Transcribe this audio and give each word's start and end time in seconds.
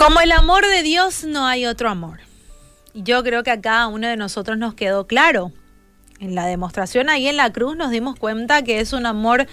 Como 0.00 0.22
el 0.22 0.32
amor 0.32 0.66
de 0.66 0.82
Dios 0.82 1.24
no 1.24 1.46
hay 1.46 1.66
otro 1.66 1.90
amor. 1.90 2.20
Yo 2.94 3.22
creo 3.22 3.42
que 3.42 3.50
a 3.50 3.60
cada 3.60 3.86
uno 3.88 4.08
de 4.08 4.16
nosotros 4.16 4.56
nos 4.56 4.72
quedó 4.72 5.06
claro. 5.06 5.52
En 6.20 6.34
la 6.34 6.46
demostración 6.46 7.10
ahí 7.10 7.28
en 7.28 7.36
la 7.36 7.52
cruz 7.52 7.76
nos 7.76 7.90
dimos 7.90 8.16
cuenta 8.16 8.62
que 8.62 8.80
es 8.80 8.94
un 8.94 9.04
amor 9.04 9.46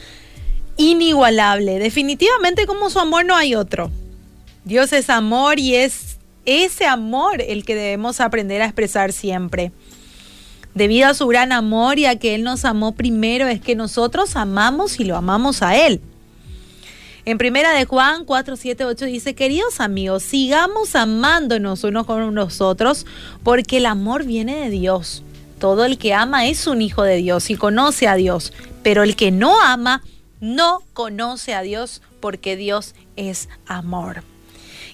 inigualable. 0.77 1.79
Definitivamente 1.79 2.65
como 2.65 2.89
su 2.89 2.97
amor 2.97 3.25
no 3.25 3.35
hay 3.35 3.55
otro. 3.55 3.91
Dios 4.63 4.93
es 4.93 5.09
amor 5.09 5.59
y 5.59 5.75
es 5.75 6.17
ese 6.45 6.85
amor 6.85 7.41
el 7.41 7.65
que 7.65 7.75
debemos 7.75 8.21
aprender 8.21 8.61
a 8.61 8.67
expresar 8.67 9.11
siempre. 9.11 9.73
Debido 10.73 11.09
a 11.09 11.13
su 11.13 11.27
gran 11.27 11.51
amor 11.51 11.99
y 11.99 12.05
a 12.05 12.19
que 12.19 12.35
Él 12.35 12.43
nos 12.43 12.63
amó 12.63 12.93
primero, 12.93 13.47
es 13.47 13.59
que 13.59 13.75
nosotros 13.75 14.37
amamos 14.37 15.01
y 15.01 15.03
lo 15.03 15.17
amamos 15.17 15.61
a 15.61 15.75
Él. 15.75 15.99
En 17.27 17.37
primera 17.37 17.73
de 17.73 17.83
Juan 17.83 18.23
4, 18.23 18.55
7, 18.55 18.85
8 18.85 19.05
dice, 19.05 19.35
queridos 19.35 19.81
amigos, 19.81 20.23
sigamos 20.23 20.95
amándonos 20.95 21.83
unos 21.83 22.05
con 22.05 22.33
los 22.33 22.61
otros, 22.61 23.05
porque 23.43 23.79
el 23.79 23.85
amor 23.85 24.23
viene 24.23 24.55
de 24.55 24.69
Dios. 24.69 25.23
Todo 25.59 25.83
el 25.83 25.97
que 25.97 26.13
ama 26.13 26.47
es 26.47 26.67
un 26.67 26.81
hijo 26.81 27.03
de 27.03 27.17
Dios 27.17 27.49
y 27.49 27.57
conoce 27.57 28.07
a 28.07 28.15
Dios, 28.15 28.53
pero 28.81 29.03
el 29.03 29.17
que 29.17 29.31
no 29.31 29.61
ama 29.61 30.03
no 30.39 30.79
conoce 30.93 31.53
a 31.53 31.63
Dios 31.63 32.01
porque 32.21 32.55
Dios 32.55 32.95
es 33.17 33.49
amor. 33.65 34.23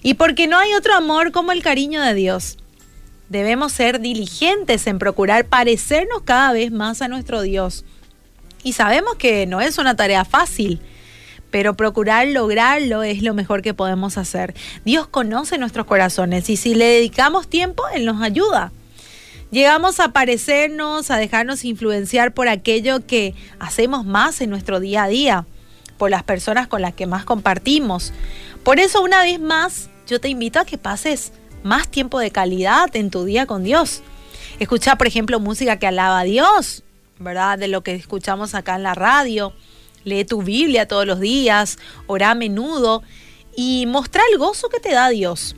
Y 0.02 0.16
porque 0.16 0.48
no 0.48 0.58
hay 0.58 0.74
otro 0.74 0.96
amor 0.96 1.32
como 1.32 1.52
el 1.52 1.62
cariño 1.62 2.02
de 2.02 2.16
Dios. 2.16 2.58
Debemos 3.30 3.74
ser 3.74 4.00
diligentes 4.00 4.88
en 4.88 4.98
procurar 4.98 5.46
parecernos 5.46 6.24
cada 6.24 6.52
vez 6.52 6.72
más 6.72 7.04
a 7.04 7.08
nuestro 7.08 7.44
Dios. 7.44 7.86
Y 8.64 8.74
sabemos 8.74 9.18
que 9.18 9.46
no 9.46 9.62
es 9.62 9.78
una 9.78 9.96
tarea 9.96 10.26
fácil 10.26 10.82
pero 11.54 11.76
procurar 11.76 12.28
lograrlo 12.30 13.04
es 13.04 13.22
lo 13.22 13.36
mejor 13.36 13.62
que 13.62 13.76
podemos 13.76 14.18
hacer. 14.18 14.56
Dios 14.86 15.06
conoce 15.06 15.60
nuestros 15.60 15.86
corazones 15.86 16.50
y 16.50 16.58
si 16.58 16.74
le 16.74 16.86
dedicamos 16.86 17.48
tiempo, 17.48 17.84
Él 17.94 18.06
nos 18.06 18.24
ayuda. 18.24 18.72
Llegamos 19.52 20.00
a 20.00 20.14
parecernos, 20.14 21.12
a 21.12 21.18
dejarnos 21.18 21.64
influenciar 21.64 22.34
por 22.34 22.48
aquello 22.48 23.06
que 23.06 23.36
hacemos 23.60 24.04
más 24.04 24.42
en 24.42 24.50
nuestro 24.50 24.80
día 24.80 25.04
a 25.04 25.08
día, 25.08 25.46
por 26.00 26.10
las 26.10 26.24
personas 26.24 26.68
con 26.68 26.82
las 26.82 26.96
que 26.96 27.06
más 27.06 27.24
compartimos. 27.24 28.14
Por 28.64 28.80
eso, 28.80 29.04
una 29.04 29.22
vez 29.22 29.40
más, 29.40 29.92
yo 30.08 30.20
te 30.20 30.30
invito 30.30 30.60
a 30.60 30.66
que 30.66 30.80
pases 30.80 31.34
más 31.62 31.88
tiempo 31.88 32.18
de 32.18 32.32
calidad 32.32 32.90
en 32.96 33.12
tu 33.12 33.26
día 33.26 33.46
con 33.46 33.64
Dios. 33.64 34.02
Escucha, 34.58 34.96
por 34.96 35.06
ejemplo, 35.06 35.40
música 35.40 35.78
que 35.78 35.86
alaba 35.86 36.22
a 36.22 36.24
Dios, 36.24 36.82
¿verdad? 37.20 37.60
De 37.60 37.68
lo 37.68 37.84
que 37.84 37.94
escuchamos 37.94 38.56
acá 38.56 38.76
en 38.76 38.82
la 38.82 38.96
radio 38.96 39.54
lee 40.04 40.26
tu 40.26 40.42
Biblia 40.42 40.88
todos 40.88 41.06
los 41.06 41.20
días, 41.20 41.78
ora 42.08 42.32
a 42.32 42.36
menudo 42.36 43.04
y 43.56 43.86
mostra 43.88 44.22
el 44.32 44.38
gozo 44.38 44.70
que 44.70 44.80
te 44.80 44.94
da 44.94 45.10
Dios. 45.10 45.56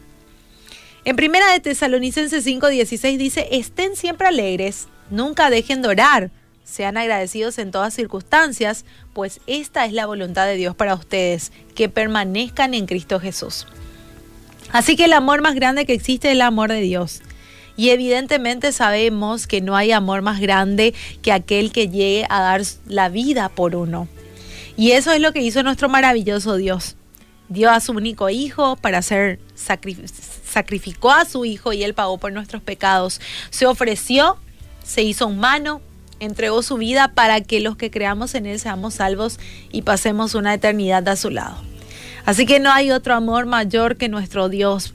En 1.04 1.16
primera 1.16 1.52
de 1.52 1.60
Tesalonicenses 1.60 2.46
5:16 2.46 3.18
dice, 3.18 3.48
estén 3.52 3.96
siempre 3.96 4.28
alegres, 4.28 4.88
nunca 5.10 5.50
dejen 5.50 5.82
de 5.82 5.90
orar, 5.90 6.32
sean 6.64 6.98
agradecidos 6.98 7.60
en 7.60 7.72
todas 7.72 7.94
circunstancias, 7.94 8.86
pues 9.14 9.40
esta 9.46 9.86
es 9.86 9.94
la 9.94 10.08
voluntad 10.08 10.48
de 10.48 10.56
Dios 10.56 10.76
para 10.76 10.96
ustedes, 10.96 11.52
que 11.76 11.90
permanezcan 11.90 12.74
en 12.74 12.88
Cristo 12.88 13.20
Jesús. 13.20 13.68
Así 14.72 14.96
que 14.96 15.06
el 15.06 15.14
amor 15.14 15.42
más 15.42 15.54
grande 15.56 15.86
que 15.86 15.94
existe 15.94 16.30
es 16.30 16.34
el 16.34 16.42
amor 16.42 16.72
de 16.72 16.82
Dios. 16.82 17.22
Y 17.78 17.90
evidentemente 17.90 18.72
sabemos 18.72 19.48
que 19.48 19.62
no 19.62 19.76
hay 19.76 19.92
amor 19.92 20.22
más 20.22 20.40
grande 20.40 20.94
que 21.22 21.32
aquel 21.32 21.72
que 21.72 21.88
llegue 21.88 22.26
a 22.30 22.42
dar 22.42 22.62
la 22.88 23.10
vida 23.10 23.50
por 23.50 23.76
uno. 23.76 24.08
Y 24.78 24.92
eso 24.92 25.12
es 25.12 25.22
lo 25.22 25.32
que 25.32 25.42
hizo 25.42 25.64
nuestro 25.64 25.90
maravilloso 25.90 26.56
Dios. 26.56 26.96
Dio 27.48 27.70
a 27.70 27.80
su 27.80 27.92
único 27.92 28.30
hijo 28.30 28.76
para 28.76 29.02
ser 29.02 29.40
sacrificó 29.56 31.12
a 31.12 31.26
su 31.26 31.46
hijo 31.46 31.74
y 31.74 31.84
él 31.84 31.94
pagó 31.94 32.18
por 32.18 32.32
nuestros 32.32 32.62
pecados. 32.62 33.22
Se 33.52 33.66
ofreció, 33.66 34.38
se 34.84 35.04
hizo 35.04 35.28
humano, 35.28 35.82
entregó 36.20 36.64
su 36.64 36.78
vida 36.78 37.10
para 37.14 37.42
que 37.42 37.60
los 37.60 37.78
que 37.78 37.92
creamos 37.92 38.36
en 38.36 38.46
él 38.46 38.60
seamos 38.60 38.96
salvos 38.96 39.40
y 39.72 39.84
pasemos 39.84 40.36
una 40.36 40.54
eternidad 40.54 41.08
a 41.08 41.16
su 41.16 41.30
lado. 41.30 41.58
Así 42.26 42.46
que 42.46 42.60
no 42.60 42.72
hay 42.72 42.92
otro 42.92 43.14
amor 43.14 43.46
mayor 43.46 43.98
que 43.98 44.10
nuestro 44.10 44.50
Dios, 44.50 44.94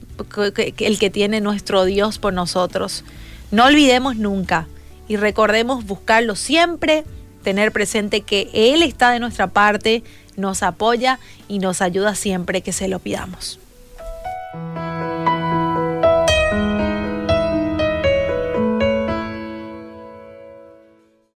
el 0.77 0.99
que 0.99 1.09
tiene 1.09 1.39
nuestro 1.39 1.85
Dios 1.85 2.19
por 2.19 2.33
nosotros. 2.33 3.05
No 3.51 3.65
olvidemos 3.65 4.17
nunca 4.17 4.67
y 5.07 5.15
recordemos 5.15 5.85
buscarlo 5.85 6.35
siempre 6.35 7.05
tener 7.41 7.71
presente 7.71 8.21
que 8.21 8.49
Él 8.53 8.81
está 8.81 9.11
de 9.11 9.19
nuestra 9.19 9.47
parte, 9.47 10.03
nos 10.37 10.63
apoya 10.63 11.19
y 11.47 11.59
nos 11.59 11.81
ayuda 11.81 12.15
siempre 12.15 12.61
que 12.61 12.73
se 12.73 12.87
lo 12.87 12.99
pidamos. 12.99 13.59